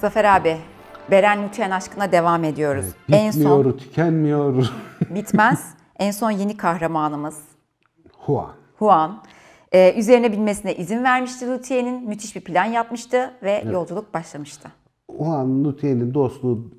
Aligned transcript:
Zafer 0.00 0.24
abi, 0.24 0.56
Beren 1.10 1.48
Lütyen 1.48 1.70
aşkına 1.70 2.12
devam 2.12 2.44
ediyoruz. 2.44 2.86
en 3.12 3.28
Bitmiyor, 3.28 3.64
son 3.64 3.72
tükenmiyor. 3.72 4.72
bitmez. 5.10 5.74
en 5.98 6.10
son 6.10 6.30
yeni 6.30 6.56
kahramanımız 6.56 7.42
Huan. 8.12 8.50
Huan. 8.78 9.22
Ee, 9.72 9.94
üzerine 9.98 10.32
binmesine 10.32 10.74
izin 10.74 11.04
vermişti 11.04 11.46
Lütyen'in. 11.50 12.08
Müthiş 12.08 12.36
bir 12.36 12.40
plan 12.40 12.64
yapmıştı 12.64 13.30
ve 13.42 13.64
yolculuk 13.72 14.14
başlamıştı. 14.14 14.68
Huan 15.18 15.64
Nutien'in 15.64 16.14
dostluğu 16.14 16.70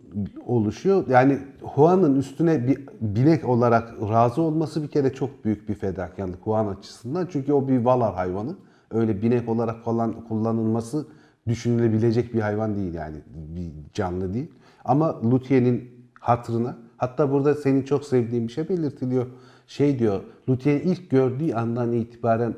oluşuyor. 0.46 1.08
Yani 1.08 1.38
Huan'ın 1.62 2.16
üstüne 2.16 2.68
bir 2.68 2.80
binek 3.02 3.50
olarak 3.50 3.94
razı 4.10 4.42
olması 4.42 4.84
bir 4.84 4.88
kere 4.88 5.14
çok 5.14 5.46
büyük 5.46 5.70
bir 5.70 5.76
fedakarlık 5.76 6.40
Huan 6.44 6.68
açısından. 6.68 7.28
Çünkü 7.32 7.54
o 7.54 7.68
bir 7.68 7.86
Valar 7.86 8.14
hayvanı. 8.14 8.56
Öyle 8.92 9.22
binek 9.22 9.50
olarak 9.50 9.84
falan 9.84 10.28
kullanılması 10.28 11.08
düşünülebilecek 11.48 12.34
bir 12.34 12.40
hayvan 12.40 12.76
değil 12.76 12.94
yani. 12.94 13.18
Bir 13.36 13.72
canlı 13.94 14.34
değil. 14.34 14.52
Ama 14.86 15.22
Lutien'in 15.32 16.08
hatırına 16.20 16.78
hatta 16.98 17.32
burada 17.32 17.56
senin 17.56 17.84
çok 17.84 18.06
sevdiğin 18.06 18.48
bir 18.48 18.54
şey 18.54 18.70
belirtiliyor. 18.70 19.28
Şey 19.68 20.00
diyor, 20.00 20.24
Lutien 20.50 20.80
ilk 20.80 21.10
gördüğü 21.10 21.54
andan 21.54 21.94
itibaren 21.94 22.56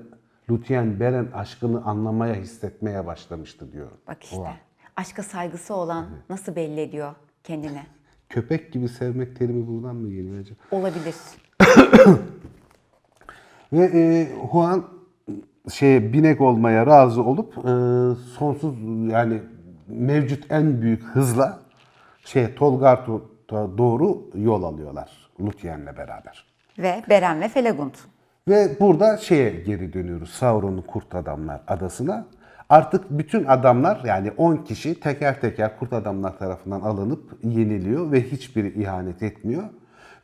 Lutien 0.49 0.99
Beren 0.99 1.27
aşkını 1.33 1.83
anlamaya, 1.85 2.35
hissetmeye 2.35 3.05
başlamıştı 3.05 3.71
diyor. 3.71 3.87
Bak 4.07 4.23
işte. 4.23 4.35
Huan. 4.35 4.53
Aşka 4.95 5.23
saygısı 5.23 5.73
olan 5.73 6.05
nasıl 6.29 6.55
belli 6.55 6.81
ediyor 6.81 7.15
kendine? 7.43 7.85
Köpek 8.29 8.73
gibi 8.73 8.89
sevmek 8.89 9.35
terimi 9.35 9.67
buradan 9.67 9.95
mı 9.95 10.09
geliyor 10.09 10.39
acaba? 10.39 10.59
Olabilir. 10.71 11.15
Ve 13.73 13.91
e, 13.93 14.27
Juan 14.51 14.85
şey 15.73 16.13
binek 16.13 16.41
olmaya 16.41 16.85
razı 16.87 17.23
olup 17.23 17.57
e, 17.57 17.71
sonsuz 18.37 18.75
yani 19.11 19.41
mevcut 19.87 20.51
en 20.51 20.81
büyük 20.81 21.03
hızla 21.03 21.59
şey 22.25 22.55
Tolgart'a 22.55 23.77
doğru 23.77 24.21
yol 24.35 24.63
alıyorlar 24.63 25.29
Luthien'le 25.41 25.97
beraber. 25.97 26.45
Ve 26.79 27.03
Beren 27.09 27.41
ve 27.41 27.47
Felagund. 27.47 27.93
Ve 28.47 28.77
burada 28.79 29.17
şeye 29.17 29.49
geri 29.49 29.93
dönüyoruz 29.93 30.29
Sauron'un 30.29 30.81
Kurt 30.81 31.15
Adamlar 31.15 31.61
adasına. 31.67 32.25
Artık 32.69 33.05
bütün 33.09 33.45
adamlar 33.45 34.01
yani 34.05 34.31
10 34.37 34.57
kişi 34.57 34.99
teker 34.99 35.41
teker 35.41 35.79
Kurt 35.79 35.93
Adamlar 35.93 36.37
tarafından 36.37 36.81
alınıp 36.81 37.39
yeniliyor 37.43 38.11
ve 38.11 38.21
hiçbiri 38.21 38.81
ihanet 38.81 39.23
etmiyor. 39.23 39.63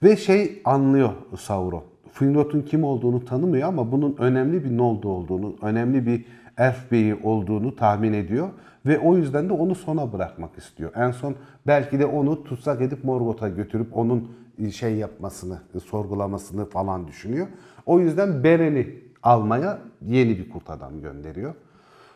Ve 0.04 0.18
şey 0.18 0.62
anlıyor 0.66 1.10
Sauron. 1.40 1.84
Finrod'un 2.16 2.62
kim 2.62 2.84
olduğunu 2.84 3.26
tanımıyor 3.26 3.68
ama 3.68 3.92
bunun 3.92 4.16
önemli 4.20 4.64
bir 4.64 4.78
Noldor 4.78 5.10
olduğunu, 5.10 5.56
önemli 5.62 6.06
bir 6.06 6.26
elf 6.58 6.92
beyi 6.92 7.16
olduğunu 7.24 7.76
tahmin 7.76 8.14
ediyor. 8.14 8.50
Ve 8.86 9.00
o 9.00 9.18
yüzden 9.18 9.50
de 9.50 9.54
onu 9.54 9.76
sona 9.76 10.14
bırakmak 10.14 10.58
istiyor. 10.58 10.92
En 10.96 11.12
son 11.12 11.36
belki 11.68 12.00
de 12.00 12.06
onu 12.06 12.44
tutsak 12.44 12.82
edip 12.82 13.04
Morgoth'a 13.04 13.50
götürüp 13.50 13.98
onun 13.98 14.32
şey 14.72 14.96
yapmasını, 14.96 15.60
sorgulamasını 15.86 16.66
falan 16.66 17.08
düşünüyor. 17.08 17.48
O 17.86 18.00
yüzden 18.00 18.44
Beren'i 18.44 18.88
almaya 19.24 19.80
yeni 20.08 20.38
bir 20.38 20.50
kurt 20.50 20.70
adam 20.70 21.02
gönderiyor. 21.02 21.54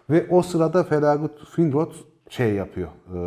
Ve 0.09 0.27
o 0.29 0.41
sırada 0.41 0.83
Felagut 0.83 1.47
Finrod 1.55 1.91
şey 2.29 2.53
yapıyor. 2.53 2.89
E, 3.15 3.17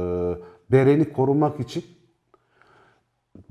Beren'i 0.72 1.12
korumak 1.12 1.60
için 1.60 1.84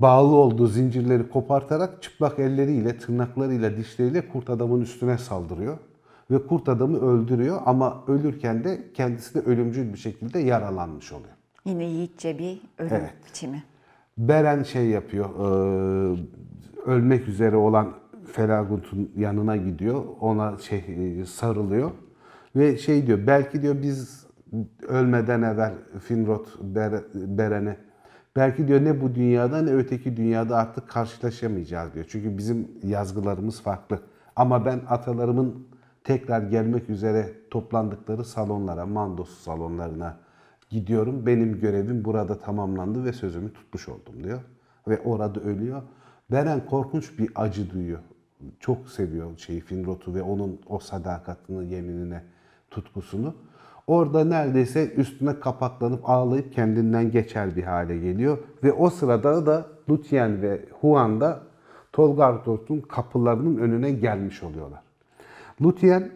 bağlı 0.00 0.34
olduğu 0.36 0.66
zincirleri 0.66 1.28
kopartarak 1.28 2.02
çıplak 2.02 2.38
elleriyle, 2.38 2.98
tırnaklarıyla, 2.98 3.76
dişleriyle 3.76 4.28
kurt 4.28 4.50
adamın 4.50 4.80
üstüne 4.80 5.18
saldırıyor. 5.18 5.78
Ve 6.30 6.46
kurt 6.46 6.68
adamı 6.68 6.98
öldürüyor 6.98 7.60
ama 7.66 8.04
ölürken 8.08 8.64
de 8.64 8.82
kendisi 8.94 9.34
de 9.34 9.40
ölümcül 9.50 9.92
bir 9.92 9.98
şekilde 9.98 10.38
yaralanmış 10.38 11.12
oluyor. 11.12 11.34
Yine 11.64 11.84
yiğitçe 11.84 12.38
bir 12.38 12.60
ölüm 12.78 12.92
Evet. 12.92 13.12
biçimi. 13.28 13.62
Beren 14.18 14.62
şey 14.62 14.86
yapıyor, 14.86 15.26
e, 15.26 16.18
ölmek 16.86 17.28
üzere 17.28 17.56
olan 17.56 17.92
Felagut'un 18.32 19.10
yanına 19.16 19.56
gidiyor, 19.56 20.04
ona 20.20 20.58
şey 20.58 20.84
e, 21.20 21.24
sarılıyor 21.24 21.90
ve 22.56 22.76
şey 22.78 23.06
diyor, 23.06 23.26
belki 23.26 23.62
diyor 23.62 23.76
biz 23.82 24.26
ölmeden 24.88 25.42
evvel 25.42 25.72
Finrod 26.00 26.46
Ber- 26.74 27.38
Beren'e, 27.38 27.76
belki 28.36 28.68
diyor 28.68 28.84
ne 28.84 29.00
bu 29.00 29.14
dünyada 29.14 29.62
ne 29.62 29.70
öteki 29.72 30.16
dünyada 30.16 30.56
artık 30.56 30.88
karşılaşamayacağız 30.88 31.94
diyor. 31.94 32.06
Çünkü 32.08 32.38
bizim 32.38 32.68
yazgılarımız 32.82 33.62
farklı. 33.62 34.00
Ama 34.36 34.64
ben 34.64 34.80
atalarımın 34.88 35.66
tekrar 36.04 36.42
gelmek 36.42 36.90
üzere 36.90 37.32
toplandıkları 37.50 38.24
salonlara, 38.24 38.86
Mandos 38.86 39.38
salonlarına 39.38 40.16
gidiyorum. 40.70 41.26
Benim 41.26 41.60
görevim 41.60 42.04
burada 42.04 42.38
tamamlandı 42.38 43.04
ve 43.04 43.12
sözümü 43.12 43.52
tutmuş 43.52 43.88
oldum 43.88 44.24
diyor. 44.24 44.40
Ve 44.88 45.00
orada 45.00 45.40
ölüyor. 45.40 45.82
Beren 46.30 46.66
korkunç 46.66 47.18
bir 47.18 47.30
acı 47.34 47.70
duyuyor. 47.70 47.98
Çok 48.60 48.88
seviyor 48.88 49.38
şeyi 49.38 49.60
Finrod'u 49.60 50.14
ve 50.14 50.22
onun 50.22 50.60
o 50.66 50.78
sadakatini, 50.78 51.72
yeminine, 51.72 52.24
tutkusunu. 52.70 53.34
Orada 53.86 54.24
neredeyse 54.24 54.92
üstüne 54.92 55.40
kapaklanıp 55.40 56.08
ağlayıp 56.08 56.52
kendinden 56.52 57.10
geçer 57.10 57.56
bir 57.56 57.62
hale 57.62 57.98
geliyor. 57.98 58.38
Ve 58.64 58.72
o 58.72 58.90
sırada 58.90 59.46
da 59.46 59.66
Lúthien 59.88 60.42
ve 60.42 60.64
Huan 60.80 61.20
da 61.20 61.42
Tolgartos'un 61.92 62.80
kapılarının 62.80 63.56
önüne 63.56 63.90
gelmiş 63.90 64.42
oluyorlar. 64.42 64.80
Lúthien 65.60 66.10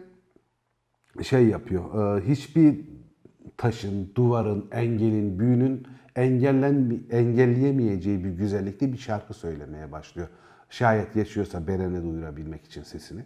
şey 1.23 1.47
yapıyor. 1.47 2.17
e, 2.17 2.27
Hiçbir 2.27 2.85
taşın, 3.57 4.11
duvarın, 4.15 4.67
engelin, 4.71 5.39
büyünün 5.39 5.87
engellen 6.15 6.99
engelleyemeyeceği 7.11 8.23
bir 8.23 8.29
güzellikte 8.29 8.93
bir 8.93 8.97
şarkı 8.97 9.33
söylemeye 9.33 9.91
başlıyor. 9.91 10.27
Şayet 10.69 11.15
yaşıyorsa 11.15 11.67
Beren'e 11.67 12.03
duyurabilmek 12.03 12.65
için 12.65 12.83
sesini. 12.83 13.25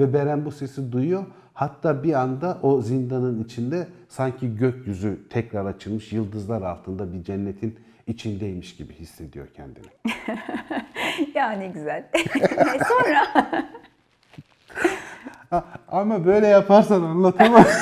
Ve 0.00 0.14
Beren 0.14 0.44
bu 0.44 0.50
sesi 0.50 0.92
duyuyor. 0.92 1.24
Hatta 1.54 2.02
bir 2.02 2.12
anda 2.12 2.58
o 2.62 2.82
zindanın 2.82 3.44
içinde 3.44 3.86
sanki 4.08 4.56
gökyüzü 4.56 5.18
tekrar 5.30 5.66
açılmış, 5.66 6.12
yıldızlar 6.12 6.62
altında 6.62 7.12
bir 7.12 7.24
cennetin 7.24 7.78
içindeymiş 8.06 8.76
gibi 8.76 8.94
hissediyor 8.94 9.46
kendini. 9.56 9.86
ya 11.34 11.50
ne 11.50 11.66
güzel. 11.66 12.04
Sonra 12.88 13.26
Ama 15.88 16.24
böyle 16.24 16.46
yaparsan 16.46 17.02
anlatamam. 17.02 17.64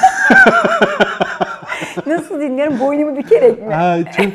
nasıl 2.07 2.41
dinliyorum 2.41 2.81
boynumu 2.81 3.17
bükerek 3.17 3.63
mi? 3.63 3.75
Ay 3.75 4.05
çok 4.05 4.27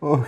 Oy. 0.00 0.20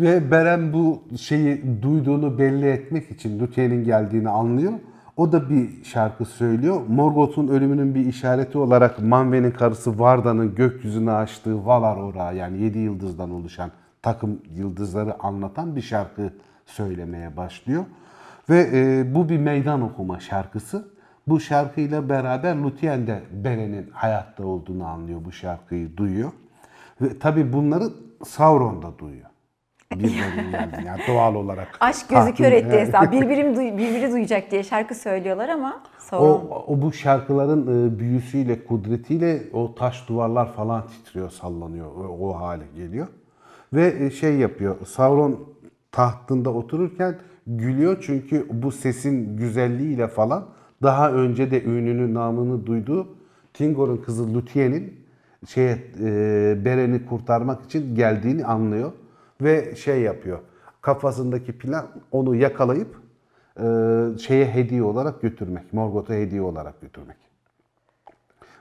Ve 0.00 0.30
Beren 0.30 0.72
bu 0.72 1.02
şeyi 1.20 1.82
duyduğunu 1.82 2.38
belli 2.38 2.66
etmek 2.66 3.10
için 3.10 3.40
Luthien'in 3.40 3.84
geldiğini 3.84 4.28
anlıyor. 4.28 4.72
O 5.16 5.32
da 5.32 5.50
bir 5.50 5.84
şarkı 5.84 6.24
söylüyor. 6.24 6.80
Morgoth'un 6.88 7.48
ölümünün 7.48 7.94
bir 7.94 8.06
işareti 8.06 8.58
olarak 8.58 9.02
Manwe'nin 9.02 9.50
karısı 9.50 9.98
Varda'nın 9.98 10.54
gökyüzüne 10.54 11.10
açtığı 11.10 11.66
Valar 11.66 11.96
Orağı 11.96 12.36
yani 12.36 12.62
7 12.62 12.78
yıldızdan 12.78 13.30
oluşan 13.30 13.70
takım 14.02 14.42
yıldızları 14.56 15.22
anlatan 15.22 15.76
bir 15.76 15.82
şarkı 15.82 16.32
söylemeye 16.66 17.36
başlıyor. 17.36 17.84
Ve 18.50 18.70
e, 18.72 19.14
bu 19.14 19.28
bir 19.28 19.38
meydan 19.38 19.82
okuma 19.82 20.20
şarkısı. 20.20 20.88
Bu 21.26 21.40
şarkıyla 21.40 22.08
beraber 22.08 22.54
Lúthien 22.56 23.06
de 23.06 23.22
Beren'in 23.44 23.90
hayatta 23.92 24.46
olduğunu 24.46 24.86
anlıyor, 24.86 25.24
bu 25.24 25.32
şarkıyı 25.32 25.96
duyuyor. 25.96 26.32
Ve 27.00 27.18
tabii 27.18 27.52
bunları 27.52 27.84
Sauron 28.24 28.82
da 28.82 28.98
duyuyor. 28.98 29.33
Birbirlerinden 29.98 30.84
yani 30.86 31.00
doğal 31.08 31.34
olarak. 31.34 31.76
Aşk 31.80 32.08
gözü 32.08 32.34
kör 32.34 32.52
etti 32.52 32.78
hesap. 32.78 33.12
Birbirim 33.12 33.78
birbiri 33.78 34.12
duyacak 34.12 34.50
diye 34.50 34.62
şarkı 34.62 34.94
söylüyorlar 34.94 35.48
ama 35.48 35.82
sonra 35.98 36.22
O, 36.22 36.64
o 36.66 36.82
bu 36.82 36.92
şarkıların 36.92 37.62
e, 37.62 37.98
büyüsüyle, 37.98 38.64
kudretiyle 38.64 39.42
o 39.52 39.74
taş 39.74 40.08
duvarlar 40.08 40.52
falan 40.52 40.86
titriyor, 40.86 41.30
sallanıyor. 41.30 41.86
O, 41.86 42.28
o 42.28 42.40
hale 42.40 42.64
geliyor. 42.76 43.06
Ve 43.72 43.94
e, 44.00 44.10
şey 44.10 44.36
yapıyor. 44.36 44.76
Sauron 44.86 45.40
tahtında 45.92 46.50
otururken 46.50 47.18
gülüyor 47.46 48.02
çünkü 48.06 48.46
bu 48.50 48.72
sesin 48.72 49.36
güzelliğiyle 49.36 50.08
falan 50.08 50.46
daha 50.82 51.12
önce 51.12 51.50
de 51.50 51.62
ününü, 51.62 52.14
namını 52.14 52.66
duyduğu 52.66 53.08
Tingor'un 53.54 53.96
kızı 53.96 54.34
Lúthien'in 54.34 55.04
şeye 55.48 55.78
e, 56.00 56.64
Beren'i 56.64 57.06
kurtarmak 57.06 57.64
için 57.64 57.94
geldiğini 57.94 58.44
anlıyor 58.44 58.92
ve 59.40 59.76
şey 59.76 60.00
yapıyor. 60.00 60.38
Kafasındaki 60.80 61.58
plan 61.58 61.86
onu 62.12 62.34
yakalayıp 62.34 62.96
e, 63.60 63.64
şeye 64.18 64.46
hediye 64.46 64.82
olarak 64.82 65.22
götürmek, 65.22 65.72
Morgoth'a 65.72 66.14
hediye 66.14 66.42
olarak 66.42 66.80
götürmek. 66.80 67.16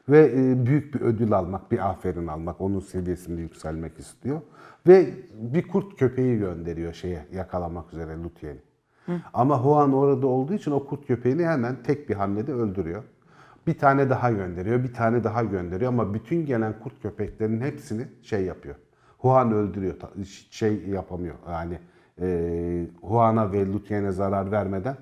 Ve 0.10 0.32
e, 0.36 0.66
büyük 0.66 0.94
bir 0.94 1.02
ödül 1.02 1.34
almak, 1.34 1.72
bir 1.72 1.90
aferin 1.90 2.28
almak, 2.28 2.62
onun 2.62 2.80
seviyesinde 2.80 3.42
yükselmek 3.42 4.00
istiyor. 4.00 4.42
Ve 4.88 5.10
bir 5.34 5.68
kurt 5.68 6.00
köpeği 6.00 6.38
gönderiyor 6.38 6.94
şeye 6.94 7.26
yakalamak 7.34 7.94
üzere 7.94 8.12
Lúthien'i. 8.12 8.60
Ama 9.34 9.64
Huan 9.64 9.94
orada 9.94 10.28
olduğu 10.28 10.54
için 10.54 10.72
o 10.72 10.86
kurt 10.86 11.08
köpeğini 11.08 11.46
hemen 11.46 11.84
tek 11.84 12.10
bir 12.10 12.16
hamlede 12.16 12.54
öldürüyor. 12.54 13.04
Bir 13.68 13.78
tane 13.78 14.10
daha 14.10 14.32
gönderiyor, 14.32 14.84
bir 14.84 14.94
tane 14.94 15.24
daha 15.24 15.44
gönderiyor 15.44 15.94
ama 15.94 16.14
bütün 16.14 16.46
gelen 16.46 16.80
kurt 16.80 17.02
köpeklerin 17.02 17.62
hepsini 17.62 18.08
şey 18.22 18.44
yapıyor. 18.44 18.76
Huan 19.24 19.52
öldürüyor, 19.52 19.96
şey 20.50 20.88
yapamıyor 20.88 21.36
yani 21.52 21.80
e, 22.22 22.88
Huan'a 23.02 23.52
ve 23.52 23.68
Luthyen'e 23.68 24.12
zarar 24.12 24.52
vermeden 24.52 24.98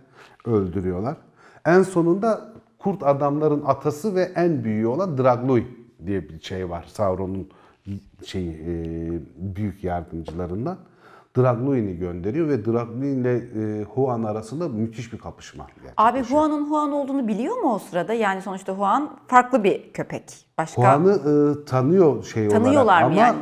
öldürüyorlar. 0.46 1.18
En 1.66 1.84
sonunda 1.84 2.54
kurt 2.80 3.04
adamların 3.04 3.64
atası 3.66 4.16
ve 4.16 4.32
en 4.36 4.64
büyüğü 4.64 4.88
olan 4.88 5.18
Dragluy 5.18 5.64
diye 6.06 6.30
bir 6.30 6.42
şey 6.42 6.70
var. 6.70 6.86
Sauron'un 6.88 7.50
şeyi 8.26 8.52
e, 8.52 8.76
büyük 9.56 9.84
yardımcılarından. 9.84 10.78
Dragluy'ni 11.38 11.98
gönderiyor 11.98 12.48
ve 12.48 12.66
Dragluy 12.66 13.14
ile 13.14 13.36
e, 13.36 13.84
Huan 13.84 14.24
arasında 14.24 14.70
müthiş 14.70 15.14
bir 15.14 15.18
kapışma. 15.18 15.68
Abi. 15.98 16.24
Huan'ın 16.24 16.70
Huan 16.70 16.92
olduğunu 16.92 17.28
biliyor 17.28 17.58
mu 17.58 17.74
o 17.74 17.80
sırada? 17.80 18.14
Yani 18.14 18.42
sonuçta 18.42 18.74
Huan 18.74 19.10
farklı 19.28 19.64
bir 19.64 19.94
köpek. 19.94 20.46
Başka 20.58 20.82
Huan'ı 20.82 21.12
e, 21.12 21.66
tanıyor 21.66 22.24
şey 22.24 22.50
Tanıyorlar 22.50 22.84
olarak 22.84 23.02
mı 23.02 23.08
ama 23.08 23.16
yani? 23.16 23.38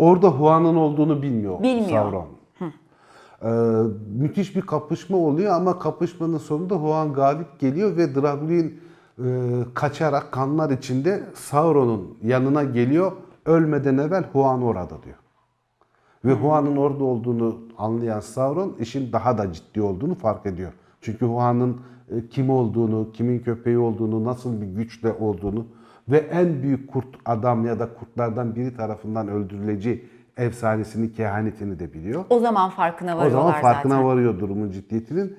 Orada 0.00 0.28
Huan'ın 0.28 0.76
olduğunu 0.76 1.22
bilmiyor, 1.22 1.62
Bilmiyor. 1.62 1.88
Sauron. 1.90 2.26
E, 3.42 3.50
müthiş 4.18 4.56
bir 4.56 4.60
kapışma 4.60 5.16
oluyor 5.16 5.52
ama 5.52 5.78
kapışmanın 5.78 6.38
sonunda 6.38 6.74
Huan 6.74 7.12
galip 7.12 7.60
geliyor 7.60 7.96
ve 7.96 8.14
Dragluin 8.14 8.80
e, 9.18 9.24
kaçarak 9.74 10.32
kanlar 10.32 10.70
içinde 10.70 11.22
Sauron'un 11.34 12.18
yanına 12.22 12.64
geliyor. 12.64 13.12
Ölmeden 13.46 13.98
evvel 13.98 14.24
Huan 14.32 14.62
orada 14.62 15.02
diyor. 15.02 15.16
Ve 16.24 16.32
Huan'ın 16.32 16.76
orada 16.76 17.04
olduğunu 17.04 17.58
anlayan 17.78 18.20
Sauron 18.20 18.76
işin 18.80 19.12
daha 19.12 19.38
da 19.38 19.52
ciddi 19.52 19.82
olduğunu 19.82 20.14
fark 20.14 20.46
ediyor. 20.46 20.72
Çünkü 21.00 21.26
Huan'ın 21.26 21.80
e, 22.10 22.28
kim 22.28 22.50
olduğunu, 22.50 23.12
kimin 23.12 23.38
köpeği 23.38 23.78
olduğunu, 23.78 24.24
nasıl 24.24 24.60
bir 24.60 24.66
güçle 24.66 25.12
olduğunu 25.12 25.66
ve 26.10 26.18
en 26.18 26.62
büyük 26.62 26.92
kurt 26.92 27.06
adam 27.26 27.66
ya 27.66 27.78
da 27.78 27.94
kurtlardan 27.94 28.54
biri 28.56 28.76
tarafından 28.76 29.28
öldürüleceği 29.28 30.04
efsanesini, 30.36 31.12
kehanetini 31.12 31.78
de 31.78 31.92
biliyor. 31.92 32.24
o 32.30 32.38
zaman 32.40 32.70
farkına 32.70 33.14
O 33.14 33.18
varıyorlar 33.18 33.40
zaman 33.46 33.60
farkına 33.62 33.92
zaten. 33.94 34.06
varıyor 34.06 34.38
durumun 34.40 34.70
ciddiyetinin. 34.70 35.36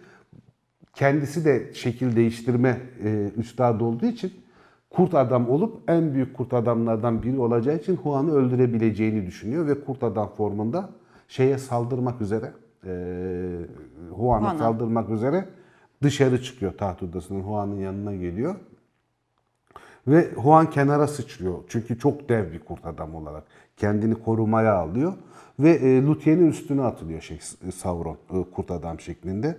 Kendisi 0.93 1.45
de 1.45 1.73
şekil 1.73 2.15
değiştirme 2.15 2.77
e, 3.03 3.29
üstadı 3.37 3.83
olduğu 3.83 4.05
için 4.05 4.31
kurt 4.89 5.13
adam 5.15 5.49
olup 5.49 5.77
en 5.87 6.13
büyük 6.13 6.33
kurt 6.37 6.53
adamlardan 6.53 7.23
biri 7.23 7.39
olacağı 7.39 7.75
için 7.75 7.95
Huan'ı 7.95 8.31
öldürebileceğini 8.33 9.25
düşünüyor 9.25 9.67
ve 9.67 9.83
kurt 9.83 10.03
adam 10.03 10.29
formunda 10.37 10.89
şeye 11.27 11.57
saldırmak 11.57 12.21
üzere 12.21 12.51
e, 12.85 12.91
Huan'a. 14.11 14.57
saldırmak 14.57 15.09
üzere 15.09 15.45
dışarı 16.03 16.43
çıkıyor 16.43 16.73
taht 16.77 17.03
odasının 17.03 17.41
Huan'ın 17.41 17.77
yanına 17.77 18.15
geliyor. 18.15 18.55
Ve 20.07 20.31
Huan 20.31 20.69
kenara 20.69 21.07
sıçrıyor. 21.07 21.55
Çünkü 21.67 21.99
çok 21.99 22.29
dev 22.29 22.51
bir 22.51 22.59
kurt 22.59 22.85
adam 22.85 23.15
olarak. 23.15 23.43
Kendini 23.77 24.15
korumaya 24.15 24.73
alıyor. 24.73 25.13
Ve 25.59 25.69
e, 25.69 26.01
Luthyen'in 26.01 26.49
üstüne 26.49 26.81
atılıyor 26.81 27.21
şey, 27.21 27.39
Sauron 27.75 28.17
e, 28.33 28.43
kurt 28.51 28.71
adam 28.71 28.99
şeklinde. 28.99 29.57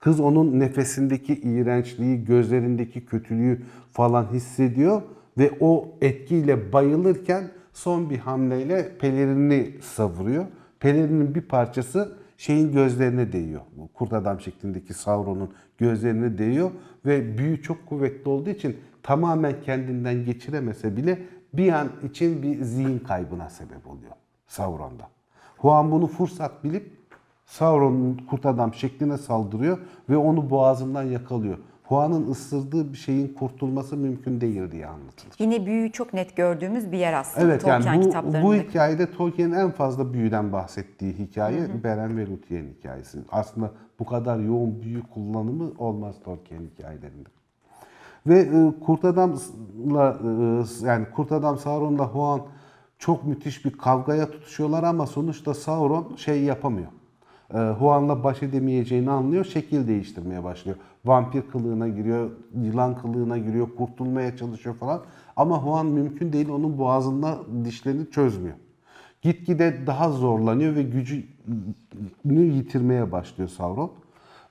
Kız 0.00 0.20
onun 0.20 0.60
nefesindeki 0.60 1.34
iğrençliği, 1.34 2.24
gözlerindeki 2.24 3.06
kötülüğü 3.06 3.62
falan 3.92 4.26
hissediyor. 4.32 5.02
Ve 5.38 5.50
o 5.60 5.88
etkiyle 6.00 6.72
bayılırken 6.72 7.50
son 7.72 8.10
bir 8.10 8.18
hamleyle 8.18 8.98
pelerini 8.98 9.70
savuruyor. 9.82 10.44
Pelerinin 10.80 11.34
bir 11.34 11.40
parçası 11.40 12.16
şeyin 12.40 12.72
gözlerine 12.72 13.32
değiyor. 13.32 13.60
Bu 13.76 13.88
Kurt 13.88 14.12
adam 14.12 14.40
şeklindeki 14.40 14.94
Sauron'un 14.94 15.50
gözlerine 15.78 16.38
değiyor 16.38 16.70
ve 17.06 17.38
büyü 17.38 17.62
çok 17.62 17.86
kuvvetli 17.86 18.28
olduğu 18.28 18.50
için 18.50 18.76
tamamen 19.02 19.62
kendinden 19.62 20.24
geçiremese 20.24 20.96
bile 20.96 21.22
bir 21.54 21.72
an 21.72 21.88
için 22.10 22.42
bir 22.42 22.62
zihin 22.62 22.98
kaybına 22.98 23.50
sebep 23.50 23.86
oluyor 23.86 24.12
Sauron'da. 24.46 25.08
Huan 25.58 25.90
bunu 25.90 26.06
fırsat 26.06 26.64
bilip 26.64 26.92
Sauron'un 27.46 28.16
kurt 28.30 28.46
adam 28.46 28.74
şekline 28.74 29.18
saldırıyor 29.18 29.78
ve 30.08 30.16
onu 30.16 30.50
boğazından 30.50 31.02
yakalıyor. 31.02 31.58
Huan'ın 31.90 32.30
ısırdığı 32.30 32.92
bir 32.92 32.98
şeyin 32.98 33.28
kurtulması 33.28 33.96
mümkün 33.96 34.40
değil 34.40 34.70
diye 34.72 34.86
anlatılır. 34.86 35.34
Yine 35.38 35.66
büyüyü 35.66 35.92
çok 35.92 36.12
net 36.12 36.36
gördüğümüz 36.36 36.92
bir 36.92 36.98
yer 36.98 37.12
aslında 37.12 37.46
Evet 37.46 37.60
Tolkien 37.60 37.80
yani 37.80 38.00
bu, 38.00 38.06
kitaplarında. 38.06 38.42
bu 38.42 38.54
hikayede 38.54 39.12
Tolkien'in 39.12 39.52
en 39.52 39.70
fazla 39.70 40.12
büyüden 40.12 40.52
bahsettiği 40.52 41.12
hikaye 41.12 41.84
Beren 41.84 42.16
ve 42.16 42.26
Luthien 42.26 42.64
hikayesi. 42.78 43.18
Aslında 43.32 43.70
bu 43.98 44.04
kadar 44.06 44.38
yoğun 44.38 44.82
büyü 44.82 45.02
kullanımı 45.02 45.72
olmaz 45.78 46.16
Tolkien 46.24 46.60
hikayelerinde. 46.60 47.28
Ve 48.26 48.38
e, 48.38 48.80
Kurt 48.84 49.04
Adam'la 49.04 50.18
e, 50.82 50.86
yani 50.86 51.06
Kurt 51.14 51.32
Adam 51.32 51.58
Sauron'la 51.58 52.06
Huan 52.06 52.40
çok 52.98 53.24
müthiş 53.24 53.64
bir 53.64 53.72
kavgaya 53.72 54.30
tutuşuyorlar 54.30 54.82
ama 54.82 55.06
sonuçta 55.06 55.54
Sauron 55.54 56.16
şey 56.16 56.42
yapamıyor. 56.42 56.88
E, 57.54 57.58
Huan'la 57.58 58.24
baş 58.24 58.42
edemeyeceğini 58.42 59.10
anlıyor, 59.10 59.44
şekil 59.44 59.88
değiştirmeye 59.88 60.44
başlıyor. 60.44 60.76
Vampir 61.04 61.42
kılığına 61.42 61.88
giriyor, 61.88 62.30
yılan 62.62 62.98
kılığına 62.98 63.38
giriyor, 63.38 63.68
kurtulmaya 63.76 64.36
çalışıyor 64.36 64.74
falan. 64.76 65.02
Ama 65.36 65.62
Huan 65.62 65.86
mümkün 65.86 66.32
değil, 66.32 66.48
onun 66.48 66.78
boğazında 66.78 67.38
dişlerini 67.64 68.10
çözmüyor. 68.10 68.56
Gitgide 69.22 69.86
daha 69.86 70.10
zorlanıyor 70.10 70.76
ve 70.76 70.82
gücünü 70.82 72.44
yitirmeye 72.44 73.12
başlıyor 73.12 73.48
Sauron. 73.48 73.92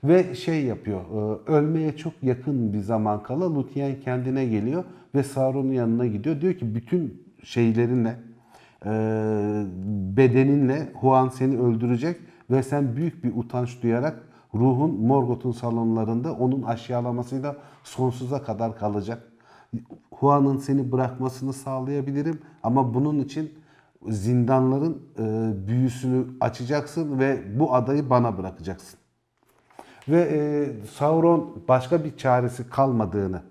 Ve 0.04 0.34
şey 0.34 0.64
yapıyor, 0.64 1.00
e, 1.00 1.50
ölmeye 1.50 1.96
çok 1.96 2.12
yakın 2.22 2.72
bir 2.72 2.78
zaman 2.78 3.22
kala 3.22 3.54
Luthien 3.54 4.00
kendine 4.04 4.46
geliyor 4.46 4.84
ve 5.14 5.22
Sauron'un 5.22 5.72
yanına 5.72 6.06
gidiyor. 6.06 6.40
Diyor 6.40 6.54
ki 6.54 6.74
bütün 6.74 7.22
şeylerinle, 7.42 8.16
e, 8.86 8.90
bedeninle 10.16 10.88
Huan 10.94 11.28
seni 11.28 11.58
öldürecek 11.58 12.16
ve 12.50 12.62
sen 12.62 12.96
büyük 12.96 13.24
bir 13.24 13.32
utanç 13.36 13.82
duyarak 13.82 14.29
ruhun 14.54 14.90
Morgoth'un 14.90 15.52
salonlarında 15.52 16.32
onun 16.32 16.62
aşağılamasıyla 16.62 17.56
sonsuza 17.84 18.42
kadar 18.42 18.78
kalacak. 18.78 19.32
Huan'ın 20.10 20.58
seni 20.58 20.92
bırakmasını 20.92 21.52
sağlayabilirim 21.52 22.40
ama 22.62 22.94
bunun 22.94 23.18
için 23.18 23.54
zindanların 24.08 25.02
e, 25.18 25.52
büyüsünü 25.68 26.26
açacaksın 26.40 27.18
ve 27.18 27.58
bu 27.60 27.74
adayı 27.74 28.10
bana 28.10 28.38
bırakacaksın. 28.38 29.00
Ve 30.08 30.20
e, 30.20 30.68
Sauron 30.86 31.62
başka 31.68 32.04
bir 32.04 32.16
çaresi 32.16 32.70
kalmadığını 32.70 33.42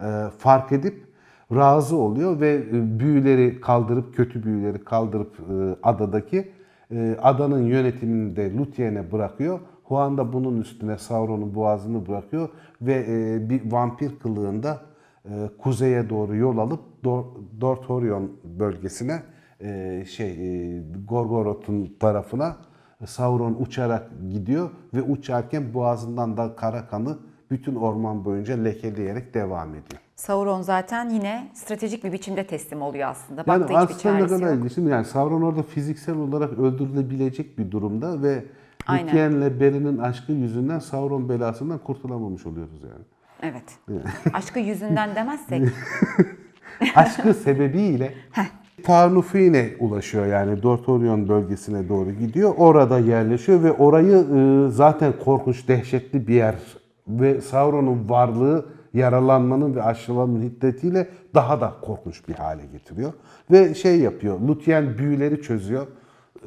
e, 0.00 0.24
fark 0.38 0.72
edip 0.72 1.12
razı 1.54 1.96
oluyor 1.96 2.40
ve 2.40 2.54
e, 2.54 3.00
büyüleri 3.00 3.60
kaldırıp, 3.60 4.16
kötü 4.16 4.44
büyüleri 4.44 4.84
kaldırıp 4.84 5.36
e, 5.40 5.76
adadaki 5.82 6.52
e, 6.90 7.16
adanın 7.22 7.62
yönetimini 7.62 8.36
de 8.36 8.56
Luthyen'e 8.56 9.12
bırakıyor. 9.12 9.60
Huan 9.84 10.18
da 10.18 10.32
bunun 10.32 10.60
üstüne 10.60 10.98
Sauron'un 10.98 11.54
boğazını 11.54 12.06
bırakıyor 12.06 12.48
ve 12.82 13.04
e, 13.08 13.50
bir 13.50 13.72
vampir 13.72 14.18
kılığında 14.18 14.80
e, 15.24 15.30
kuzeye 15.58 16.10
doğru 16.10 16.36
yol 16.36 16.58
alıp 16.58 16.80
Dor- 17.04 17.60
Dorthorion 17.60 18.32
bölgesine 18.44 19.22
e, 19.60 20.04
şey 20.04 20.30
e, 20.30 20.82
Gorgoroth'un 21.08 21.96
tarafına 22.00 22.56
Sauron 23.06 23.56
uçarak 23.60 24.10
gidiyor 24.30 24.70
ve 24.94 25.02
uçarken 25.02 25.74
boğazından 25.74 26.36
da 26.36 26.56
kara 26.56 26.86
kanı 26.86 27.18
bütün 27.50 27.74
orman 27.74 28.24
boyunca 28.24 28.54
lekeleyerek 28.54 29.34
devam 29.34 29.68
ediyor. 29.68 30.00
Sauron 30.16 30.62
zaten 30.62 31.10
yine 31.10 31.50
stratejik 31.54 32.04
bir 32.04 32.12
biçimde 32.12 32.46
teslim 32.46 32.82
oluyor 32.82 33.08
aslında. 33.08 33.44
Yani 33.46 33.60
Baktığı 33.60 33.80
hiçbir 33.80 33.94
aslında 33.94 34.14
ne 34.14 34.26
kadar 34.26 34.54
ilginç? 34.54 34.90
Yani 34.90 35.04
Sauron 35.04 35.42
orada 35.42 35.62
fiziksel 35.62 36.16
olarak 36.16 36.58
öldürülebilecek 36.58 37.58
bir 37.58 37.70
durumda 37.70 38.22
ve 38.22 38.44
Lúthien'le 38.88 39.60
Beri'nin 39.60 39.98
aşkı 39.98 40.32
yüzünden 40.32 40.78
Sauron 40.78 41.28
belasından 41.28 41.78
kurtulamamış 41.78 42.46
oluyoruz 42.46 42.82
yani. 42.82 43.04
Evet. 43.42 43.78
Aşkı 44.32 44.58
yüzünden 44.58 45.14
demezsek. 45.14 45.62
aşkı 46.96 47.34
sebebiyle 47.34 48.14
Tarnufin'e 48.82 49.70
ulaşıyor 49.80 50.26
yani 50.26 50.62
Dorthorion 50.62 51.28
bölgesine 51.28 51.88
doğru 51.88 52.10
gidiyor. 52.10 52.54
Orada 52.56 52.98
yerleşiyor 52.98 53.62
ve 53.62 53.72
orayı 53.72 54.16
e, 54.16 54.70
zaten 54.70 55.12
korkunç, 55.24 55.68
dehşetli 55.68 56.28
bir 56.28 56.34
yer 56.34 56.54
ve 57.08 57.40
Sauron'un 57.40 58.08
varlığı 58.08 58.66
yaralanmanın 58.94 59.74
ve 59.74 59.82
aşılanmanın 59.82 60.42
hiddetiyle 60.42 61.08
daha 61.34 61.60
da 61.60 61.72
korkunç 61.82 62.28
bir 62.28 62.34
hale 62.34 62.66
getiriyor. 62.66 63.12
Ve 63.50 63.74
şey 63.74 64.00
yapıyor, 64.00 64.40
Luthien 64.40 64.98
büyüleri 64.98 65.42
çözüyor. 65.42 65.86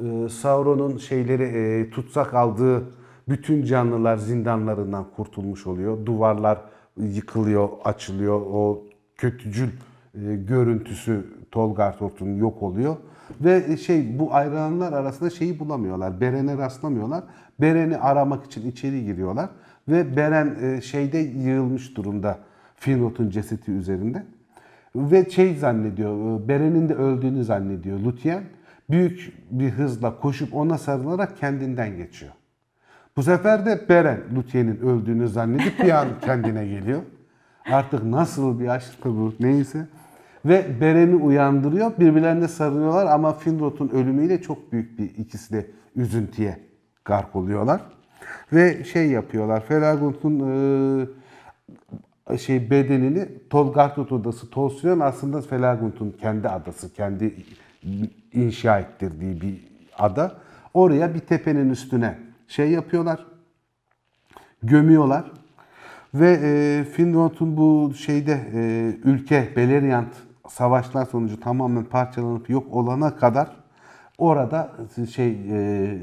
E, 0.04 0.28
Sauron'un 0.28 0.98
şeyleri 0.98 1.42
e, 1.42 1.90
tutsak 1.90 2.34
aldığı 2.34 2.84
bütün 3.28 3.64
canlılar 3.64 4.16
zindanlarından 4.16 5.06
kurtulmuş 5.16 5.66
oluyor. 5.66 6.06
Duvarlar 6.06 6.58
yıkılıyor, 6.96 7.68
açılıyor. 7.84 8.40
O 8.40 8.82
kötücül 9.16 9.68
e, 10.14 10.36
görüntüsü 10.36 11.24
Tolgartort'un 11.50 12.36
yok 12.36 12.62
oluyor. 12.62 12.96
Ve 13.40 13.76
şey 13.76 14.18
bu 14.18 14.34
ayrılanlar 14.34 14.92
arasında 14.92 15.30
şeyi 15.30 15.58
bulamıyorlar. 15.58 16.20
Beren'e 16.20 16.58
rastlamıyorlar. 16.58 17.24
Beren'i 17.60 17.96
aramak 17.96 18.44
için 18.44 18.70
içeri 18.70 19.04
giriyorlar. 19.04 19.50
Ve 19.88 20.16
Beren 20.16 20.56
e, 20.62 20.80
şeyde 20.80 21.18
yığılmış 21.18 21.96
durumda. 21.96 22.38
Finrod'un 22.76 23.30
cesedi 23.30 23.70
üzerinde. 23.70 24.22
Ve 24.96 25.30
şey 25.30 25.54
zannediyor, 25.54 26.44
e, 26.44 26.48
Beren'in 26.48 26.88
de 26.88 26.94
öldüğünü 26.94 27.44
zannediyor 27.44 27.98
Lutien. 27.98 28.42
Büyük 28.90 29.32
bir 29.50 29.70
hızla 29.70 30.20
koşup 30.20 30.54
ona 30.54 30.78
sarılarak 30.78 31.38
kendinden 31.38 31.96
geçiyor. 31.96 32.32
Bu 33.16 33.22
sefer 33.22 33.66
de 33.66 33.88
Beren 33.88 34.20
Luthien'in 34.36 34.76
öldüğünü 34.76 35.28
zannedip 35.28 35.78
bir 35.78 36.00
an 36.00 36.08
kendine 36.20 36.66
geliyor. 36.66 37.02
Artık 37.72 38.04
nasıl 38.04 38.60
bir 38.60 38.68
aşktı 38.68 39.04
bu 39.04 39.34
neyse. 39.40 39.86
Ve 40.44 40.80
Beren'i 40.80 41.14
uyandırıyor. 41.14 41.92
Birbirlerine 41.98 42.48
sarılıyorlar 42.48 43.06
ama 43.06 43.32
Finrod'un 43.32 43.88
ölümüyle 43.88 44.42
çok 44.42 44.72
büyük 44.72 44.98
bir 44.98 45.04
ikisi 45.04 45.52
de 45.52 45.66
üzüntüye 45.96 46.58
gark 47.04 47.36
oluyorlar. 47.36 47.80
Ve 48.52 48.84
şey 48.84 49.10
yapıyorlar. 49.10 49.64
Felagund'un 49.64 50.40
e, 52.30 52.38
şey 52.38 52.70
bedenini 52.70 53.28
Tolgartut 53.50 54.12
odası 54.12 54.50
Tolsyon 54.50 55.00
aslında 55.00 55.42
Felagund'un 55.42 56.16
kendi 56.20 56.48
adası, 56.48 56.94
kendi 56.94 57.34
inşa 58.36 58.78
ettirdiği 58.78 59.40
bir 59.40 59.68
ada. 59.98 60.34
Oraya 60.74 61.14
bir 61.14 61.20
tepenin 61.20 61.70
üstüne 61.70 62.18
şey 62.48 62.70
yapıyorlar, 62.70 63.26
gömüyorlar. 64.62 65.32
Ve 66.14 66.38
e, 66.42 66.84
Finrod'un 66.84 67.56
bu 67.56 67.94
şeyde 67.94 68.40
e, 68.54 68.92
ülke 69.04 69.52
Beleriand 69.56 70.12
savaşlar 70.48 71.06
sonucu 71.06 71.40
tamamen 71.40 71.84
parçalanıp 71.84 72.50
yok 72.50 72.74
olana 72.74 73.16
kadar 73.16 73.56
orada 74.18 74.72
şey 75.14 75.38
e, 75.50 75.98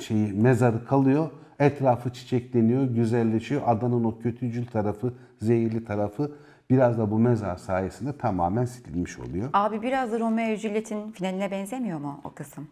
şeyi 0.00 0.32
mezarı 0.32 0.84
kalıyor. 0.84 1.30
Etrafı 1.58 2.12
çiçekleniyor, 2.12 2.84
güzelleşiyor. 2.84 3.62
Adanın 3.66 4.04
o 4.04 4.18
kötücül 4.18 4.66
tarafı, 4.66 5.14
zehirli 5.40 5.84
tarafı 5.84 6.32
biraz 6.70 6.98
da 6.98 7.10
bu 7.10 7.18
mezar 7.18 7.56
sayesinde 7.56 8.18
tamamen 8.18 8.64
silinmiş 8.64 9.18
oluyor. 9.18 9.50
Abi 9.52 9.82
biraz 9.82 10.12
da 10.12 10.20
Romeo 10.20 10.56
Juliet'in 10.56 11.12
finaline 11.12 11.50
benzemiyor 11.50 11.98
mu 11.98 12.20
o 12.24 12.30
kısım? 12.30 12.68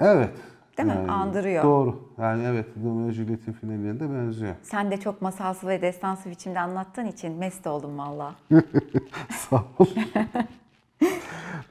Evet. 0.00 0.30
Değil 0.78 0.88
mi? 0.88 1.10
Andırıyor. 1.10 1.64
Doğru. 1.64 2.08
Yani 2.18 2.42
evet 2.44 2.66
Romeo 2.84 3.10
Juliet'in 3.10 3.52
finaline 3.52 4.00
de 4.00 4.10
benziyor. 4.10 4.54
Sen 4.62 4.90
de 4.90 4.96
çok 4.96 5.22
masalsı 5.22 5.68
ve 5.68 5.82
destansı 5.82 6.30
biçimde 6.30 6.60
anlattığın 6.60 7.06
için 7.06 7.32
mest 7.38 7.66
oldum 7.66 7.98
valla. 7.98 8.34
Sağ 9.30 9.64
ol. 9.78 9.86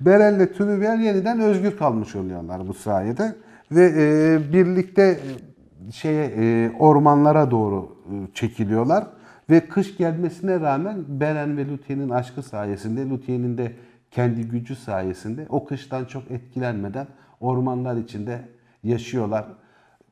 Beren'le 0.01 0.45
Tünüvel 0.53 0.99
yeniden 0.99 1.39
özgür 1.39 1.77
kalmış 1.77 2.15
oluyorlar 2.15 2.67
bu 2.67 2.73
sayede. 2.73 3.35
Ve 3.71 3.85
e, 3.85 4.53
birlikte 4.53 5.03
e, 5.03 5.91
şeye 5.91 6.25
e, 6.25 6.71
ormanlara 6.79 7.51
doğru 7.51 7.97
e, 8.05 8.33
çekiliyorlar. 8.33 9.07
Ve 9.53 9.67
kış 9.67 9.97
gelmesine 9.97 10.59
rağmen 10.59 11.03
Beren 11.07 11.57
ve 11.57 11.67
Luthien'in 11.67 12.09
aşkı 12.09 12.43
sayesinde, 12.43 13.09
Luthien'in 13.09 13.57
de 13.57 13.71
kendi 14.11 14.47
gücü 14.47 14.75
sayesinde 14.75 15.45
o 15.49 15.65
kıştan 15.65 16.05
çok 16.05 16.31
etkilenmeden 16.31 17.07
ormanlar 17.39 17.97
içinde 17.97 18.49
yaşıyorlar. 18.83 19.45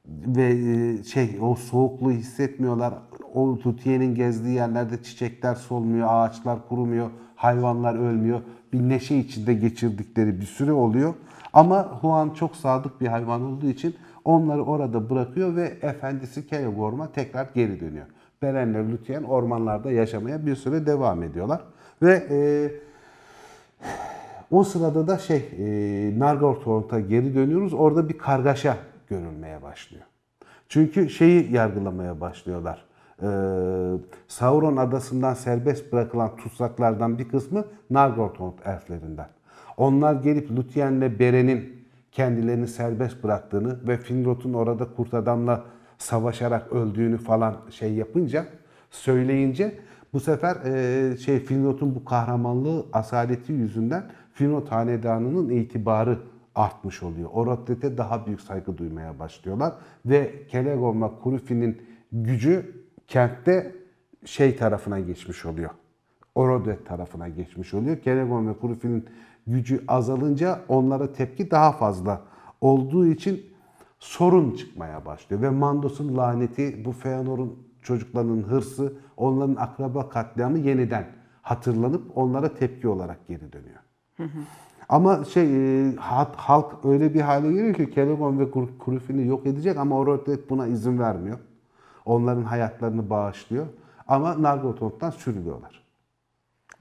Ve 0.07 0.43
e, 0.43 1.03
şey 1.03 1.37
o 1.41 1.55
soğukluğu 1.55 2.11
hissetmiyorlar. 2.11 2.93
O 3.33 3.47
Luthien'in 3.47 4.15
gezdiği 4.15 4.55
yerlerde 4.55 5.03
çiçekler 5.03 5.55
solmuyor, 5.55 6.07
ağaçlar 6.11 6.67
kurumuyor, 6.67 7.09
hayvanlar 7.35 7.95
ölmüyor. 7.95 8.41
Bir 8.73 8.79
neşe 8.79 9.15
içinde 9.15 9.53
geçirdikleri 9.53 10.41
bir 10.41 10.45
süre 10.45 10.71
oluyor. 10.71 11.13
Ama 11.53 11.83
Huan 12.01 12.29
çok 12.29 12.55
sadık 12.55 13.01
bir 13.01 13.07
hayvan 13.07 13.41
olduğu 13.41 13.67
için 13.67 13.95
onları 14.25 14.63
orada 14.63 15.09
bırakıyor 15.09 15.55
ve 15.55 15.73
efendisi 15.81 16.47
Kelegorm'a 16.47 17.11
tekrar 17.11 17.47
geri 17.55 17.79
dönüyor. 17.79 18.05
Beren'le 18.41 18.91
Lúthien 18.91 19.23
ormanlarda 19.23 19.91
yaşamaya 19.91 20.45
bir 20.45 20.55
süre 20.55 20.85
devam 20.85 21.23
ediyorlar. 21.23 21.61
Ve 22.01 22.27
e, 22.29 22.37
o 24.51 24.63
sırada 24.63 25.07
da 25.07 25.17
şey 25.17 25.49
e, 25.57 26.19
Nargothrond'a 26.19 26.99
geri 26.99 27.35
dönüyoruz. 27.35 27.73
Orada 27.73 28.09
bir 28.09 28.17
kargaşa 28.17 28.77
görülmeye 29.09 29.61
başlıyor. 29.61 30.03
Çünkü 30.69 31.09
şeyi 31.09 31.53
yargılamaya 31.53 32.21
başlıyorlar. 32.21 32.85
Ee, 33.21 33.27
Sauron 34.27 34.77
adasından 34.77 35.33
serbest 35.33 35.93
bırakılan 35.93 36.35
tutsaklardan 36.35 37.19
bir 37.19 37.29
kısmı 37.29 37.65
Nargothrond 37.89 38.53
elflerinden. 38.65 39.27
Onlar 39.77 40.13
gelip 40.13 40.51
Lúthien'le 40.51 41.19
Beren'in 41.19 41.85
kendilerini 42.11 42.67
serbest 42.67 43.23
bıraktığını 43.23 43.87
ve 43.87 43.97
Finrod'un 43.97 44.53
orada 44.53 44.87
kurt 44.95 45.13
adamla 45.13 45.63
savaşarak 46.01 46.71
öldüğünü 46.71 47.17
falan 47.17 47.57
şey 47.69 47.93
yapınca, 47.93 48.45
söyleyince 48.91 49.79
bu 50.13 50.19
sefer 50.19 50.55
e, 50.55 51.17
şey 51.17 51.39
Finrod'un 51.39 51.95
bu 51.95 52.05
kahramanlığı, 52.05 52.85
asaleti 52.93 53.53
yüzünden 53.53 54.03
Finrod 54.33 54.67
hanedanının 54.67 55.49
itibarı 55.49 56.19
artmış 56.55 57.03
oluyor. 57.03 57.29
Orodret'e 57.33 57.97
daha 57.97 58.25
büyük 58.25 58.41
saygı 58.41 58.77
duymaya 58.77 59.19
başlıyorlar 59.19 59.73
ve 60.05 60.47
Kelegorm'la 60.47 61.19
Kurufi'nin 61.19 61.81
gücü 62.11 62.83
kentte 63.07 63.75
şey 64.25 64.55
tarafına 64.55 64.99
geçmiş 64.99 65.45
oluyor. 65.45 65.69
Orodret 66.35 66.85
tarafına 66.85 67.29
geçmiş 67.29 67.73
oluyor. 67.73 67.97
Kelegorm 67.97 68.47
ve 68.47 68.53
Kurufi'nin 68.53 69.05
gücü 69.47 69.83
azalınca 69.87 70.59
onlara 70.67 71.13
tepki 71.13 71.51
daha 71.51 71.71
fazla 71.71 72.21
olduğu 72.61 73.07
için 73.07 73.50
sorun 74.01 74.51
çıkmaya 74.51 75.05
başlıyor. 75.05 75.41
Ve 75.41 75.49
Mandos'un 75.49 76.17
laneti, 76.17 76.85
bu 76.85 76.91
Feanor'un 76.91 77.67
çocuklarının 77.81 78.43
hırsı, 78.43 78.93
onların 79.17 79.55
akraba 79.55 80.09
katliamı 80.09 80.57
yeniden 80.57 81.07
hatırlanıp 81.41 82.17
onlara 82.17 82.53
tepki 82.53 82.87
olarak 82.87 83.27
geri 83.27 83.53
dönüyor. 83.53 83.79
Ama 84.89 85.23
şey 85.25 85.45
e, 85.87 85.95
halk 86.35 86.85
öyle 86.85 87.13
bir 87.13 87.21
hale 87.21 87.51
geliyor 87.51 87.73
ki 87.73 87.91
Kelegon 87.91 88.39
ve 88.39 88.51
Kur- 88.51 88.77
Kurufin'i 88.79 89.27
yok 89.27 89.45
edecek 89.47 89.77
ama 89.77 89.97
Orodret 89.97 90.49
buna 90.49 90.67
izin 90.67 90.99
vermiyor. 90.99 91.39
Onların 92.05 92.43
hayatlarını 92.43 93.09
bağışlıyor. 93.09 93.65
Ama 94.07 94.41
Nargothrond'dan 94.41 95.09
sürülüyorlar. 95.09 95.83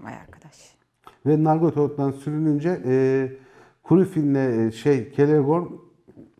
Vay 0.01 0.15
arkadaş. 0.15 0.75
Ve 1.27 1.45
Nargothrond'dan 1.45 2.11
sürününce 2.11 2.83
e, 2.85 3.29
Kurufin'le 3.83 4.67
e, 4.67 4.73
şey 4.73 5.13
Kelegorm 5.13 5.67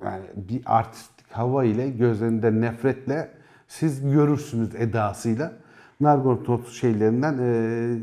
yani 0.05 0.25
bir 0.37 0.63
artistik 0.67 1.27
hava 1.33 1.65
ile 1.65 1.91
gözlerinde 1.91 2.61
nefretle 2.61 3.31
siz 3.69 4.13
görürsünüz 4.13 4.75
edasıyla 4.75 5.53
Nargothrond 6.01 6.67
şeylerinden 6.67 7.39
e, 7.39 7.99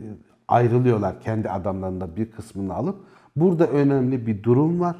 ayrılıyorlar 0.47 1.21
kendi 1.21 1.49
adamlarında 1.49 2.15
bir 2.15 2.31
kısmını 2.31 2.73
alıp. 2.73 2.95
Burada 3.35 3.67
önemli 3.67 4.27
bir 4.27 4.43
durum 4.43 4.79
var. 4.79 4.97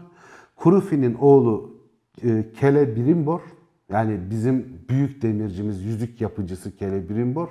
Kurufin'in 0.56 1.14
oğlu 1.14 1.78
e, 2.24 2.46
Celebrimbor 2.60 3.42
yani 3.90 4.20
bizim 4.30 4.82
büyük 4.90 5.22
demircimiz, 5.22 5.84
yüzük 5.84 6.22
yapıcısı 6.22 6.78
Celebrimbor 6.78 7.48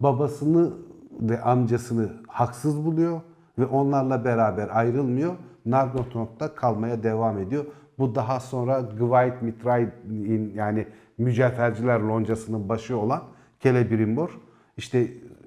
babasını 0.00 0.72
ve 1.20 1.42
amcasını 1.42 2.12
haksız 2.28 2.84
buluyor 2.84 3.20
ve 3.58 3.66
onlarla 3.66 4.24
beraber 4.24 4.68
ayrılmıyor. 4.76 5.34
Nargothrond'da 5.66 6.54
kalmaya 6.54 7.02
devam 7.02 7.38
ediyor. 7.38 7.64
Bu 7.98 8.14
daha 8.14 8.40
sonra 8.40 8.80
Gwaith 8.80 9.42
Mitraid'in 9.42 10.52
yani 10.54 10.86
mücevherciler 11.18 12.00
loncasının 12.00 12.68
başı 12.68 12.98
olan 12.98 13.22
Celebrimbor 13.60 14.38
işte 14.76 15.06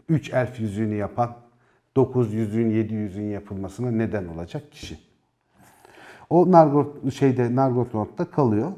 3 0.09 0.33
elf 0.33 0.59
yüzüğünü 0.59 0.95
yapan 0.95 1.35
9 1.95 2.33
yüzüğün 2.33 2.69
7 2.69 2.93
yüzüğün 2.93 3.29
yapılmasına 3.29 3.91
neden 3.91 4.27
olacak 4.27 4.71
kişi. 4.71 4.97
O 6.29 6.51
Nargot 6.51 7.13
şeyde 7.13 7.55
Nargothrond'da 7.55 8.25
kalıyor. 8.25 8.71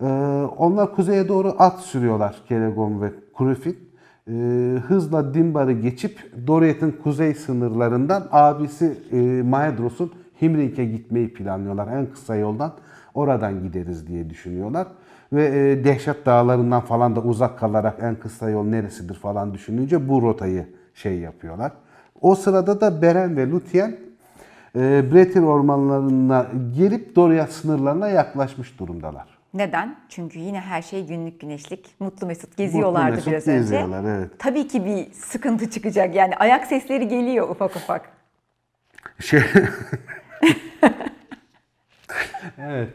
Ee, 0.00 0.04
onlar 0.56 0.94
kuzeye 0.94 1.28
doğru 1.28 1.54
at 1.58 1.80
sürüyorlar 1.80 2.42
Kelegon 2.48 3.02
ve 3.02 3.12
Kurufin. 3.34 3.78
Ee, 4.28 4.32
hızla 4.86 5.34
Dimbar'ı 5.34 5.72
geçip 5.72 6.32
Doriath'ın 6.46 6.90
kuzey 7.02 7.34
sınırlarından 7.34 8.28
abisi 8.32 8.98
e, 9.12 9.42
Maedros'un 9.42 10.12
Himrink'e 10.42 10.84
gitmeyi 10.84 11.32
planlıyorlar. 11.32 11.88
En 11.88 12.06
kısa 12.06 12.36
yoldan 12.36 12.72
oradan 13.14 13.62
gideriz 13.62 14.06
diye 14.06 14.30
düşünüyorlar. 14.30 14.86
Ve 15.32 15.46
e, 15.46 15.84
Dehşet 15.84 16.26
Dağları'ndan 16.26 16.80
falan 16.80 17.16
da 17.16 17.20
uzak 17.20 17.58
kalarak 17.58 17.96
en 18.02 18.14
kısa 18.14 18.50
yol 18.50 18.64
neresidir 18.64 19.14
falan 19.14 19.54
düşününce 19.54 20.08
bu 20.08 20.22
rotayı 20.22 20.66
şey 20.94 21.18
yapıyorlar. 21.18 21.72
O 22.20 22.34
sırada 22.34 22.80
da 22.80 23.02
Beren 23.02 23.36
ve 23.36 23.42
Lúthien 23.42 23.96
e, 24.76 25.12
Bretir 25.12 25.42
ormanlarına 25.42 26.46
gelip 26.76 27.16
Doriath 27.16 27.50
sınırlarına 27.50 28.08
yaklaşmış 28.08 28.78
durumdalar. 28.78 29.40
Neden? 29.54 29.96
Çünkü 30.08 30.38
yine 30.38 30.60
her 30.60 30.82
şey 30.82 31.06
günlük 31.06 31.40
güneşlik. 31.40 31.94
Mutlu 32.00 32.26
mesut 32.26 32.56
geziyorlardı 32.56 33.10
mesut 33.10 33.26
biraz 33.26 33.48
önce. 33.48 33.58
geziyorlar, 33.58 34.04
evet. 34.04 34.30
Tabii 34.38 34.68
ki 34.68 34.84
bir 34.84 35.12
sıkıntı 35.12 35.70
çıkacak. 35.70 36.14
Yani 36.14 36.36
ayak 36.36 36.66
sesleri 36.66 37.08
geliyor 37.08 37.48
ufak 37.48 37.76
ufak. 37.76 38.10
Şey... 39.20 39.40
evet. 42.68 42.94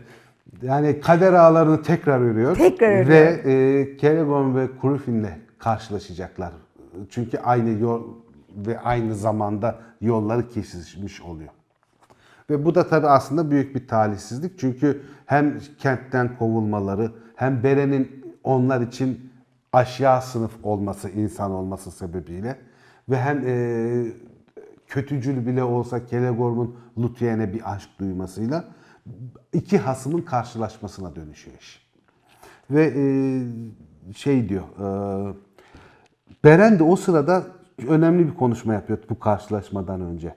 Yani 0.62 1.00
kader 1.00 1.34
ağlarını 1.34 1.82
tekrar 1.82 2.20
örüyor. 2.20 2.56
Tekrar 2.56 2.92
örüyor. 2.92 3.08
Ve 3.08 3.52
e, 3.52 3.98
Kelegon 3.98 4.56
ve 4.56 4.68
Kurufin'le 4.82 5.30
karşılaşacaklar. 5.60 6.52
Çünkü 7.10 7.38
aynı 7.38 7.80
yol 7.80 8.04
ve 8.56 8.80
aynı 8.80 9.16
zamanda 9.16 9.80
yolları 10.02 10.50
kesişmiş 10.50 11.22
oluyor. 11.22 11.50
Ve 12.50 12.66
bu 12.66 12.76
da 12.76 12.88
tabii 12.88 13.08
aslında 13.08 13.52
büyük 13.52 13.76
bir 13.76 13.88
talihsizlik. 13.88 14.60
Çünkü 14.60 15.02
hem 15.26 15.60
kentten 15.80 16.38
kovulmaları 16.38 17.12
hem 17.36 17.64
Beren'in 17.64 18.26
onlar 18.44 18.82
için 18.82 19.32
aşağı 19.74 20.22
sınıf 20.22 20.52
olması, 20.64 21.10
insan 21.10 21.52
olması 21.52 21.92
sebebiyle 21.92 22.56
ve 23.10 23.18
hem 23.18 23.48
e, 23.48 24.06
kötücül 24.88 25.48
bile 25.48 25.64
olsa 25.64 26.06
Kelegorm'un 26.06 26.76
Luthien'e 26.98 27.54
bir 27.54 27.74
aşk 27.74 27.90
duymasıyla 28.00 28.66
iki 29.54 29.78
hasımın 29.78 30.22
karşılaşmasına 30.22 31.16
dönüşüyor 31.16 31.58
iş. 31.60 31.88
Ve 32.72 32.94
e, 32.96 33.04
şey 34.14 34.50
diyor, 34.50 34.64
e, 34.64 35.34
Beren 36.44 36.80
de 36.80 36.84
o 36.84 36.96
sırada 36.96 37.44
önemli 37.88 38.28
bir 38.28 38.34
konuşma 38.34 38.74
yapıyor 38.74 39.00
bu 39.10 39.20
karşılaşmadan 39.20 40.02
önce. 40.02 40.36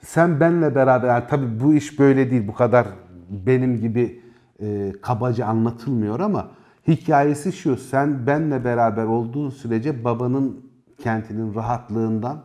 Sen 0.00 0.40
benle 0.40 0.74
beraber, 0.74 1.08
yani 1.08 1.24
tabii 1.30 1.60
bu 1.60 1.74
iş 1.74 1.98
böyle 1.98 2.30
değil, 2.30 2.48
bu 2.48 2.54
kadar 2.54 2.86
benim 3.30 3.80
gibi 3.80 4.22
e, 4.60 4.92
kabaca 5.02 5.46
anlatılmıyor 5.46 6.20
ama 6.20 6.50
hikayesi 6.88 7.52
şu, 7.52 7.76
sen 7.76 8.26
benle 8.26 8.64
beraber 8.64 9.04
olduğun 9.04 9.50
sürece 9.50 10.04
babanın 10.04 10.70
kentinin 10.98 11.54
rahatlığından 11.54 12.42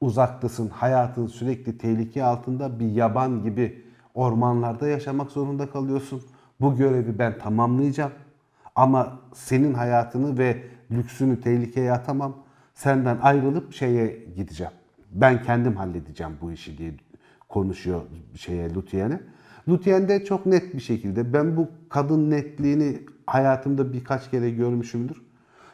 uzaktasın, 0.00 0.68
hayatın 0.68 1.26
sürekli 1.26 1.78
tehlike 1.78 2.24
altında 2.24 2.80
bir 2.80 2.90
yaban 2.90 3.42
gibi 3.42 3.84
ormanlarda 4.14 4.88
yaşamak 4.88 5.30
zorunda 5.30 5.70
kalıyorsun. 5.70 6.22
Bu 6.60 6.76
görevi 6.76 7.18
ben 7.18 7.38
tamamlayacağım. 7.38 8.12
Ama 8.76 9.18
senin 9.34 9.74
hayatını 9.74 10.38
ve 10.38 10.62
lüksünü 10.90 11.40
tehlikeye 11.40 11.92
atamam. 11.92 12.36
Senden 12.74 13.18
ayrılıp 13.22 13.72
şeye 13.72 14.24
gideceğim. 14.36 14.72
Ben 15.12 15.42
kendim 15.42 15.76
halledeceğim 15.76 16.32
bu 16.40 16.52
işi 16.52 16.78
diye 16.78 16.94
konuşuyor 17.48 18.00
şeye 18.36 18.74
Luthien'e. 18.74 19.20
Lutien 19.68 20.08
de 20.08 20.24
çok 20.24 20.46
net 20.46 20.74
bir 20.74 20.80
şekilde 20.80 21.32
ben 21.32 21.56
bu 21.56 21.68
kadın 21.88 22.30
netliğini 22.30 22.98
hayatımda 23.26 23.92
birkaç 23.92 24.30
kere 24.30 24.50
görmüşümdür. 24.50 25.22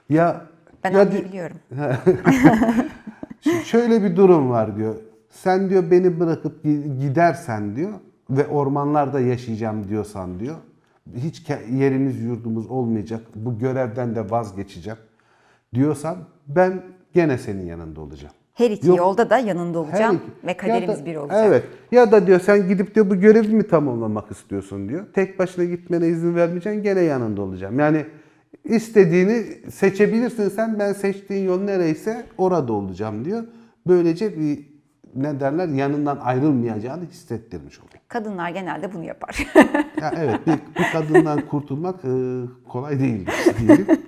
Ya 0.09 0.43
Ben 0.85 0.91
ya 0.91 1.01
anlayabiliyorum. 1.01 1.57
Şöyle 3.65 4.03
bir 4.03 4.17
durum 4.17 4.51
var 4.51 4.77
diyor. 4.77 4.95
Sen 5.31 5.71
diyor 5.71 5.91
beni 5.91 6.21
bırakıp 6.21 6.65
gi- 6.65 7.01
gidersen 7.01 7.77
diyor 7.77 7.93
ve 8.31 8.47
ormanlarda 8.47 9.21
yaşayacağım 9.21 9.89
diyorsan 9.89 10.41
diyor. 10.41 10.57
Hiç 11.17 11.43
yerimiz 11.73 12.23
yurdumuz 12.23 12.67
olmayacak. 12.67 13.21
Bu 13.35 13.59
görevden 13.59 14.15
de 14.15 14.31
vazgeçeceğim 14.31 14.99
diyorsan 15.75 16.17
ben 16.47 16.83
gene 17.15 17.39
senin 17.39 17.67
yanında 17.67 18.01
olacağım. 18.01 18.35
Her 18.55 18.71
iki 18.71 18.87
Yok. 18.89 18.99
yolda 18.99 19.31
da 19.31 19.39
yanında 19.39 19.79
olacağım 19.79 20.17
iki- 20.41 20.47
ve 20.47 20.57
kaderimiz 20.57 21.01
da- 21.01 21.07
bir 21.07 21.17
olacak. 21.17 21.45
Evet. 21.47 21.65
Ya 21.93 22.13
da 22.13 22.27
diyor 22.27 22.41
sen 22.41 22.69
gidip 22.69 22.95
diyor 22.95 23.11
bu 23.11 23.17
görevi 23.17 23.55
mi 23.55 23.67
tamamlamak 23.69 24.31
istiyorsun 24.31 24.89
diyor. 24.89 25.07
Tek 25.15 25.39
başına 25.39 25.65
gitmene 25.65 26.07
izin 26.09 26.35
vermeyeceksin 26.35 26.83
gene 26.83 27.01
yanında 27.01 27.43
olacağım. 27.43 27.79
Yani 27.79 28.07
istediğini 28.65 29.45
seçebilirsin 29.71 30.49
sen 30.49 30.79
ben 30.79 30.93
seçtiğin 30.93 31.47
yol 31.47 31.61
nereyse 31.61 32.27
orada 32.39 32.73
olacağım 32.73 33.25
diyor. 33.25 33.45
Böylece 33.87 34.39
bir 34.41 34.68
ne 35.15 35.41
derler 35.41 35.69
yanından 35.69 36.17
ayrılmayacağını 36.17 37.05
hissettirmiş 37.05 37.79
oluyor. 37.79 38.01
Kadınlar 38.09 38.51
genelde 38.51 38.93
bunu 38.93 39.05
yapar. 39.05 39.47
Ya 40.01 40.13
evet 40.17 40.47
bir, 40.47 40.53
bir 40.53 40.93
kadından 40.93 41.41
kurtulmak 41.41 42.05
e, 42.05 42.09
kolay 42.69 42.99
değildir 42.99 43.35
diyelim. 43.59 43.87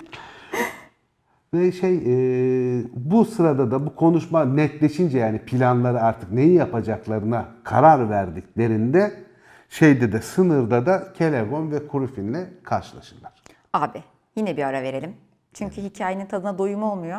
Ve 1.54 1.72
şey 1.72 1.96
e, 1.96 2.84
bu 2.94 3.24
sırada 3.24 3.70
da 3.70 3.86
bu 3.86 3.94
konuşma 3.96 4.44
netleşince 4.44 5.18
yani 5.18 5.38
planları 5.38 6.02
artık 6.02 6.32
neyi 6.32 6.52
yapacaklarına 6.52 7.48
karar 7.64 8.10
verdiklerinde 8.10 9.12
şeyde 9.68 10.12
de 10.12 10.22
sınırda 10.22 10.86
da 10.86 11.12
Kelegon 11.12 11.70
ve 11.70 11.86
Kurufin'le 11.86 12.46
karşılaşırlar. 12.62 13.32
Abi 13.72 14.02
yine 14.36 14.56
bir 14.56 14.62
ara 14.62 14.82
verelim. 14.82 15.14
Çünkü 15.54 15.82
hikayenin 15.82 16.26
tadına 16.26 16.58
doyum 16.58 16.82
olmuyor. 16.82 17.18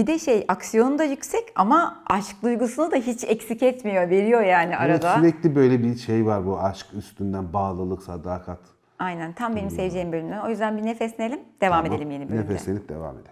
Bir 0.00 0.06
de 0.06 0.18
şey 0.18 0.44
aksiyonu 0.48 0.98
da 0.98 1.04
yüksek 1.04 1.52
ama 1.56 2.02
aşk 2.06 2.36
duygusunu 2.42 2.92
da 2.92 2.96
hiç 2.96 3.24
eksik 3.24 3.62
etmiyor. 3.62 4.10
Veriyor 4.10 4.40
yani 4.42 4.74
Evet, 4.80 5.04
arada. 5.04 5.20
sürekli 5.20 5.54
böyle 5.54 5.82
bir 5.82 5.96
şey 5.96 6.26
var 6.26 6.46
bu 6.46 6.60
aşk 6.60 6.86
üstünden 6.94 7.52
bağlılık, 7.52 8.02
sadakat. 8.02 8.58
Aynen 8.98 9.32
tam 9.32 9.56
benim 9.56 9.70
seveceğim 9.70 10.12
bölümler. 10.12 10.44
O 10.46 10.48
yüzden 10.48 10.76
bir 10.76 10.82
nefeslenelim. 10.86 11.40
Devam 11.60 11.84
Tamam, 11.84 11.92
edelim 11.92 12.10
yeni 12.10 12.28
bölümde. 12.28 12.42
Nefeslenip 12.42 12.88
devam 12.88 13.14
edelim. 13.14 13.30